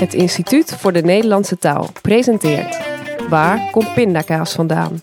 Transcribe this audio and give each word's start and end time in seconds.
Het 0.00 0.14
Instituut 0.14 0.74
voor 0.74 0.92
de 0.92 1.02
Nederlandse 1.02 1.58
Taal 1.58 1.88
presenteert 2.02 2.78
Waar 3.28 3.70
komt 3.70 3.94
pindakaas 3.94 4.52
vandaan? 4.52 5.02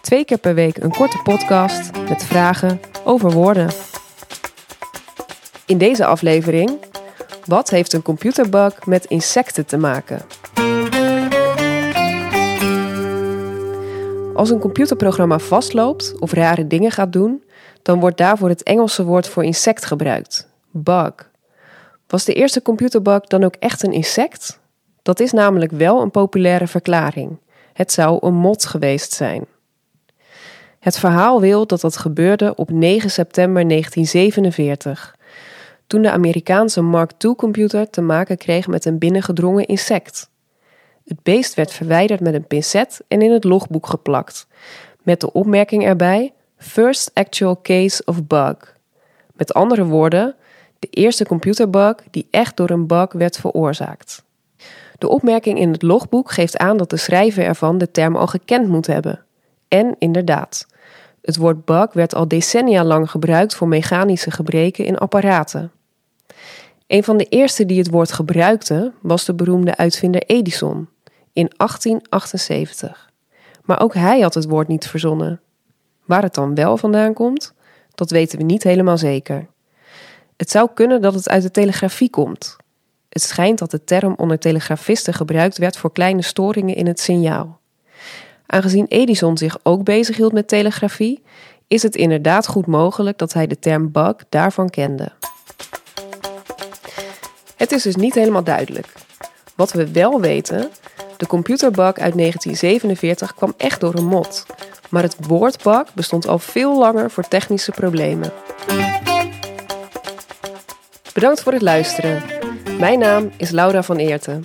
Twee 0.00 0.24
keer 0.24 0.38
per 0.38 0.54
week 0.54 0.76
een 0.76 0.90
korte 0.90 1.20
podcast 1.22 1.90
met 2.08 2.24
vragen 2.24 2.80
over 3.04 3.30
woorden. 3.30 3.70
In 5.66 5.78
deze 5.78 6.04
aflevering: 6.04 6.70
Wat 7.44 7.70
heeft 7.70 7.92
een 7.92 8.02
computerbug 8.02 8.86
met 8.86 9.04
insecten 9.04 9.66
te 9.66 9.76
maken? 9.76 10.20
Als 14.34 14.50
een 14.50 14.60
computerprogramma 14.60 15.38
vastloopt 15.38 16.18
of 16.18 16.32
rare 16.32 16.66
dingen 16.66 16.90
gaat 16.90 17.12
doen, 17.12 17.42
dan 17.82 18.00
wordt 18.00 18.16
daarvoor 18.16 18.48
het 18.48 18.62
Engelse 18.62 19.04
woord 19.04 19.28
voor 19.28 19.44
insect 19.44 19.84
gebruikt: 19.84 20.48
bug. 20.70 21.27
Was 22.08 22.24
de 22.24 22.34
eerste 22.34 22.62
computerbug 22.62 23.20
dan 23.20 23.44
ook 23.44 23.54
echt 23.54 23.82
een 23.82 23.92
insect? 23.92 24.60
Dat 25.02 25.20
is 25.20 25.32
namelijk 25.32 25.72
wel 25.72 26.00
een 26.00 26.10
populaire 26.10 26.66
verklaring. 26.66 27.38
Het 27.72 27.92
zou 27.92 28.26
een 28.26 28.34
mot 28.34 28.64
geweest 28.64 29.12
zijn. 29.12 29.46
Het 30.78 30.98
verhaal 30.98 31.40
wil 31.40 31.66
dat 31.66 31.80
dat 31.80 31.96
gebeurde 31.96 32.54
op 32.54 32.70
9 32.70 33.10
september 33.10 33.68
1947, 33.68 35.16
toen 35.86 36.02
de 36.02 36.10
Amerikaanse 36.10 36.80
Mark 36.80 37.12
II-computer 37.18 37.90
te 37.90 38.00
maken 38.00 38.36
kreeg 38.36 38.66
met 38.66 38.84
een 38.84 38.98
binnengedrongen 38.98 39.66
insect. 39.66 40.30
Het 41.04 41.22
beest 41.22 41.54
werd 41.54 41.72
verwijderd 41.72 42.20
met 42.20 42.34
een 42.34 42.46
pincet 42.46 43.00
en 43.08 43.22
in 43.22 43.32
het 43.32 43.44
logboek 43.44 43.86
geplakt, 43.86 44.46
met 45.02 45.20
de 45.20 45.32
opmerking 45.32 45.84
erbij: 45.84 46.32
First 46.56 47.10
actual 47.14 47.60
case 47.62 48.02
of 48.04 48.26
bug. 48.26 48.76
Met 49.32 49.54
andere 49.54 49.84
woorden, 49.84 50.34
de 50.78 50.88
eerste 50.90 51.24
computerbug 51.24 51.94
die 52.10 52.26
echt 52.30 52.56
door 52.56 52.70
een 52.70 52.86
bug 52.86 53.12
werd 53.12 53.36
veroorzaakt. 53.36 54.22
De 54.98 55.08
opmerking 55.08 55.58
in 55.58 55.72
het 55.72 55.82
logboek 55.82 56.30
geeft 56.30 56.56
aan 56.58 56.76
dat 56.76 56.90
de 56.90 56.96
schrijver 56.96 57.44
ervan 57.44 57.78
de 57.78 57.90
term 57.90 58.16
al 58.16 58.26
gekend 58.26 58.68
moet 58.68 58.86
hebben. 58.86 59.24
En 59.68 59.96
inderdaad, 59.98 60.66
het 61.22 61.36
woord 61.36 61.64
bug 61.64 61.92
werd 61.92 62.14
al 62.14 62.28
decennia 62.28 62.84
lang 62.84 63.10
gebruikt 63.10 63.54
voor 63.54 63.68
mechanische 63.68 64.30
gebreken 64.30 64.84
in 64.84 64.98
apparaten. 64.98 65.72
Een 66.86 67.04
van 67.04 67.16
de 67.16 67.24
eerste 67.24 67.66
die 67.66 67.78
het 67.78 67.90
woord 67.90 68.12
gebruikte 68.12 68.92
was 69.00 69.24
de 69.24 69.34
beroemde 69.34 69.76
uitvinder 69.76 70.22
Edison 70.22 70.88
in 71.32 71.50
1878. 71.56 73.10
Maar 73.64 73.80
ook 73.80 73.94
hij 73.94 74.20
had 74.20 74.34
het 74.34 74.48
woord 74.48 74.68
niet 74.68 74.86
verzonnen. 74.86 75.40
Waar 76.04 76.22
het 76.22 76.34
dan 76.34 76.54
wel 76.54 76.76
vandaan 76.76 77.12
komt, 77.12 77.54
dat 77.94 78.10
weten 78.10 78.38
we 78.38 78.44
niet 78.44 78.62
helemaal 78.62 78.98
zeker. 78.98 79.46
Het 80.38 80.50
zou 80.50 80.68
kunnen 80.74 81.00
dat 81.02 81.14
het 81.14 81.28
uit 81.28 81.42
de 81.42 81.50
telegrafie 81.50 82.10
komt. 82.10 82.56
Het 83.08 83.22
schijnt 83.22 83.58
dat 83.58 83.70
de 83.70 83.84
term 83.84 84.14
onder 84.16 84.38
telegrafisten 84.38 85.14
gebruikt 85.14 85.58
werd 85.58 85.76
voor 85.76 85.92
kleine 85.92 86.22
storingen 86.22 86.74
in 86.74 86.86
het 86.86 87.00
signaal. 87.00 87.60
Aangezien 88.46 88.86
Edison 88.88 89.36
zich 89.36 89.58
ook 89.62 89.84
bezighield 89.84 90.32
met 90.32 90.48
telegrafie, 90.48 91.22
is 91.68 91.82
het 91.82 91.96
inderdaad 91.96 92.46
goed 92.46 92.66
mogelijk 92.66 93.18
dat 93.18 93.32
hij 93.32 93.46
de 93.46 93.58
term 93.58 93.92
bug 93.92 94.14
daarvan 94.28 94.70
kende. 94.70 95.12
Het 97.56 97.72
is 97.72 97.82
dus 97.82 97.96
niet 97.96 98.14
helemaal 98.14 98.44
duidelijk. 98.44 98.92
Wat 99.56 99.72
we 99.72 99.90
wel 99.92 100.20
weten, 100.20 100.70
de 101.16 101.26
computerbug 101.26 101.96
uit 101.98 102.16
1947 102.16 103.34
kwam 103.34 103.54
echt 103.56 103.80
door 103.80 103.94
een 103.94 104.06
mot. 104.06 104.46
Maar 104.90 105.02
het 105.02 105.16
woord 105.26 105.62
bug 105.62 105.94
bestond 105.94 106.28
al 106.28 106.38
veel 106.38 106.78
langer 106.78 107.10
voor 107.10 107.28
technische 107.28 107.70
problemen. 107.70 108.32
Bedankt 111.18 111.42
voor 111.42 111.52
het 111.52 111.62
luisteren. 111.62 112.22
Mijn 112.78 112.98
naam 112.98 113.30
is 113.36 113.50
Laura 113.50 113.82
van 113.82 113.96
Eerten. 113.96 114.42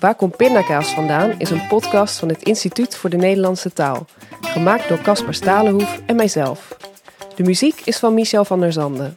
Waar 0.00 0.14
komt 0.14 0.36
pindakaas 0.36 0.88
vandaan 0.88 1.34
is 1.38 1.50
een 1.50 1.66
podcast 1.66 2.18
van 2.18 2.28
het 2.28 2.42
Instituut 2.42 2.96
voor 2.96 3.10
de 3.10 3.16
Nederlandse 3.16 3.72
Taal. 3.72 4.06
Gemaakt 4.40 4.88
door 4.88 5.00
Casper 5.00 5.34
Stalenhoef 5.34 6.00
en 6.06 6.16
mijzelf. 6.16 6.76
De 7.34 7.42
muziek 7.42 7.80
is 7.84 7.98
van 7.98 8.14
Michel 8.14 8.44
van 8.44 8.60
der 8.60 8.72
Zanden. 8.72 9.16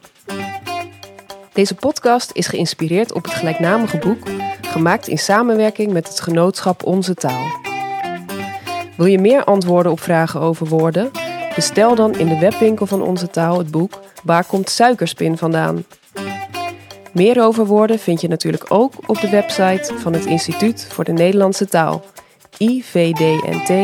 Deze 1.52 1.74
podcast 1.74 2.30
is 2.32 2.46
geïnspireerd 2.46 3.12
op 3.12 3.24
het 3.24 3.34
gelijknamige 3.34 3.98
boek, 3.98 4.28
gemaakt 4.62 5.08
in 5.08 5.18
samenwerking 5.18 5.92
met 5.92 6.08
het 6.08 6.20
genootschap 6.20 6.84
Onze 6.84 7.14
Taal. 7.14 7.46
Wil 8.96 9.06
je 9.06 9.18
meer 9.18 9.44
antwoorden 9.44 9.92
op 9.92 10.00
vragen 10.00 10.40
over 10.40 10.66
woorden? 10.66 11.10
Bestel 11.54 11.94
dan 11.94 12.18
in 12.18 12.28
de 12.28 12.38
webwinkel 12.38 12.86
van 12.86 13.02
Onze 13.02 13.30
Taal 13.30 13.58
het 13.58 13.70
boek 13.70 14.00
Waar 14.24 14.44
komt 14.44 14.70
suikerspin 14.70 15.38
vandaan? 15.38 15.84
Meer 17.12 17.42
over 17.44 17.66
woorden 17.66 17.98
vind 17.98 18.20
je 18.20 18.28
natuurlijk 18.28 18.64
ook 18.68 18.92
op 19.06 19.20
de 19.20 19.30
website 19.30 19.92
van 19.96 20.12
het 20.12 20.26
Instituut 20.26 20.86
voor 20.90 21.04
de 21.04 21.12
Nederlandse 21.12 21.68
Taal, 21.68 22.04
ivdnt.org. 22.58 23.78